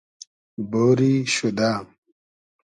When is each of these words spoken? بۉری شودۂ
بۉری 0.71 1.13
شودۂ 1.35 1.71